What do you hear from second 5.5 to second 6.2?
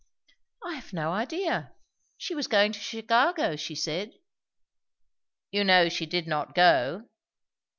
"You know she